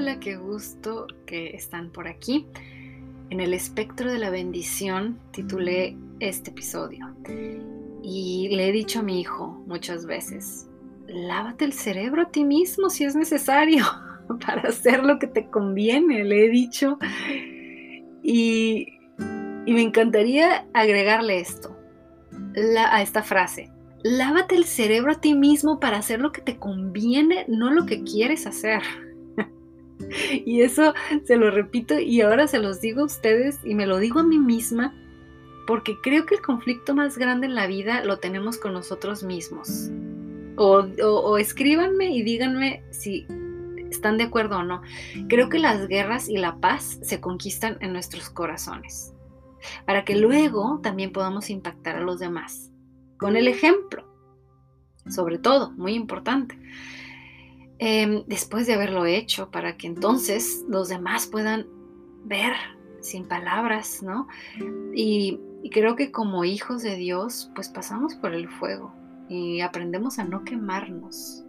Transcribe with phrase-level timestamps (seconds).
[0.00, 2.46] Hola, qué gusto que están por aquí.
[3.28, 7.14] En el espectro de la bendición titulé este episodio
[8.02, 10.70] y le he dicho a mi hijo muchas veces,
[11.06, 13.84] lávate el cerebro a ti mismo si es necesario
[14.46, 16.98] para hacer lo que te conviene, le he dicho.
[18.22, 18.86] Y,
[19.18, 21.76] me encantaría agregarle esto,
[22.88, 23.70] a esta frase.
[24.02, 28.02] Lávate el cerebro a ti mismo para hacer lo que te conviene, no lo que
[28.02, 28.80] quieres hacer.
[30.44, 33.98] y eso se lo repito y ahora se los digo a ustedes y me lo
[33.98, 34.94] digo a mí misma
[35.66, 39.88] porque creo que el conflicto más grande en la vida lo tenemos con nosotros mismos.
[40.56, 43.24] O, escríbanme y díganme si
[43.88, 44.82] están de acuerdo o no.
[45.28, 49.14] Creo que las guerras y la paz se conquistan en nuestros corazones,
[49.86, 52.70] para que luego también podamos impactar a los demás.
[53.16, 54.12] Con el ejemplo,
[55.08, 56.58] sobre todo, muy importante.
[57.82, 61.66] Em, después de haberlo hecho, para que entonces los demás puedan
[62.24, 62.52] ver
[63.00, 64.28] sin palabras, ¿no?
[64.94, 65.40] Y,
[65.72, 68.92] creo que como hijos de Dios, pues pasamos por el fuego
[69.28, 71.44] y aprendemos a no quemarnos,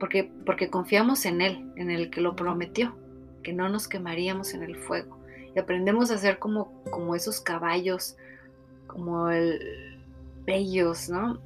[0.00, 2.96] porque, porque confiamos en Él, en el que lo prometió,
[3.44, 5.20] que no nos quemaríamos en el fuego.
[5.54, 8.16] Y aprendemos a ser como, como esos caballos,
[8.88, 9.60] como el
[10.44, 11.38] bellos, ¿no?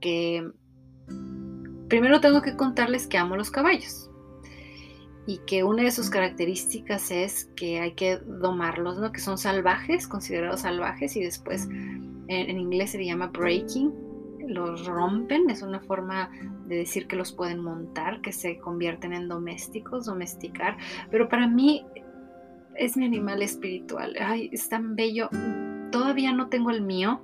[0.00, 0.52] Que
[1.90, 4.10] Primero tengo que contarles que amo los caballos
[5.26, 9.10] y que una de sus características es que hay que domarlos, ¿no?
[9.12, 11.68] Que son salvajes, considerados salvajes y después
[12.28, 13.92] en, inglés se le llama breaking,
[14.46, 16.30] los rompen, es una forma
[16.66, 20.76] de decir que los pueden montar, que se convierten en domésticos, domesticar,
[21.10, 21.84] pero para mí
[22.76, 25.28] es mi animal espiritual, ay, es tan bello,
[25.90, 27.20] todavía no tengo el mío,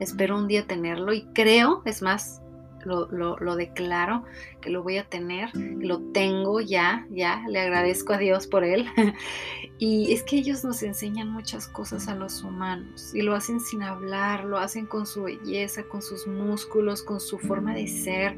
[0.00, 2.42] espero un día tenerlo y creo, es más,
[2.84, 4.24] lo, declaro,
[4.60, 8.86] que lo voy a tener, lo tengo ya, ya, le agradezco a Dios por él.
[9.78, 13.82] y es que ellos nos enseñan muchas cosas a los humanos y lo hacen sin
[13.82, 18.36] hablar, lo hacen con su belleza, con sus músculos, con su forma de ser.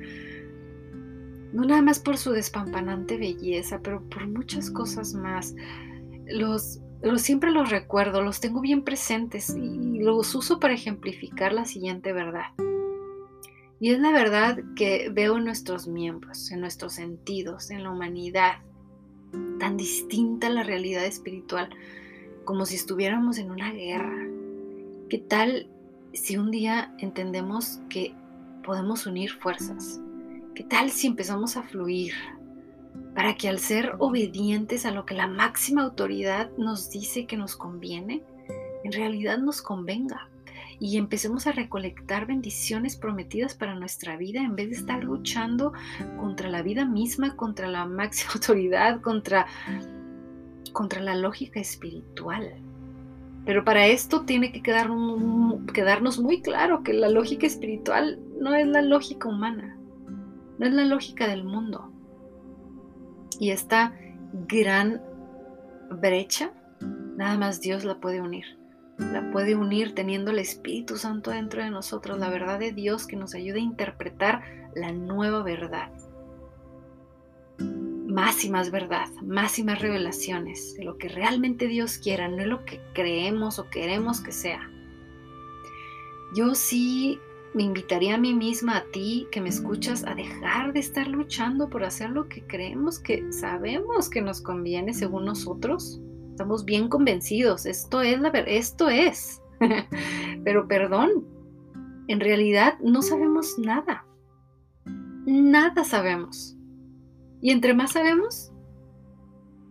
[1.52, 5.54] No nada más por su despampanante belleza, pero por muchas cosas más.
[6.26, 6.80] Los,
[7.16, 12.46] siempre los recuerdo, los tengo bien presentes y los uso para ejemplificar la siguiente verdad.
[13.84, 18.54] Y es la verdad que veo en nuestros miembros, en nuestros sentidos, en la humanidad,
[19.58, 21.68] tan distinta la realidad espiritual,
[22.46, 24.26] como si estuviéramos en una guerra.
[25.10, 25.68] ¿Qué tal
[26.14, 28.14] si un día entendemos que
[28.64, 30.00] podemos unir fuerzas?
[30.54, 32.14] ¿Qué tal si empezamos a fluir
[33.14, 37.54] para que al ser obedientes a lo que la máxima autoridad nos dice que nos
[37.54, 38.22] conviene,
[38.82, 40.30] en realidad nos convenga?
[40.78, 45.72] Y empecemos a recolectar bendiciones prometidas para nuestra vida en vez de estar luchando
[46.18, 49.46] contra la vida misma, contra la máxima autoridad, contra,
[50.72, 52.54] contra la lógica espiritual.
[53.44, 58.80] Pero para esto tiene que quedarnos muy claro que la lógica espiritual no es la
[58.80, 59.76] lógica humana,
[60.58, 61.90] no es la lógica del mundo.
[63.38, 63.94] Y esta
[64.48, 65.02] gran
[65.90, 66.52] brecha,
[67.16, 68.63] nada más Dios la puede unir
[68.98, 73.16] la puede unir teniendo el Espíritu Santo dentro de nosotros, la verdad de Dios que
[73.16, 75.90] nos ayude a interpretar la nueva verdad.
[77.58, 82.38] Más y más verdad, más y más revelaciones de lo que realmente Dios quiera, no
[82.38, 84.70] es lo que creemos o queremos que sea.
[86.36, 87.18] Yo sí
[87.54, 91.68] me invitaría a mí misma, a ti que me escuchas, a dejar de estar luchando
[91.68, 96.00] por hacer lo que creemos que sabemos que nos conviene según nosotros
[96.34, 99.40] Estamos bien convencidos, esto es la verdad, esto es.
[100.44, 101.24] Pero perdón,
[102.08, 104.04] en realidad no sabemos nada.
[105.26, 106.56] Nada sabemos.
[107.40, 108.52] Y entre más sabemos,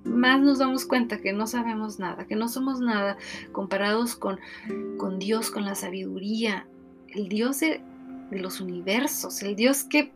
[0.06, 3.18] más nos damos cuenta que no sabemos nada, que no somos nada
[3.52, 4.40] comparados con,
[4.98, 6.66] con Dios, con la sabiduría,
[7.10, 7.82] el Dios de,
[8.32, 10.14] de, los universos, el Dios que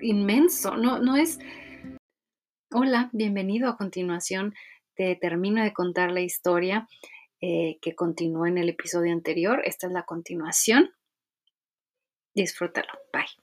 [0.00, 1.38] inmenso, no, no es
[2.72, 3.68] Hola, bienvenido.
[3.68, 4.54] A continuación
[4.94, 6.86] te termino de contar la historia
[7.40, 9.60] eh, que continuó en el episodio anterior.
[9.64, 10.88] Esta es la continuación.
[12.32, 12.92] Disfrútalo.
[13.12, 13.40] Bye.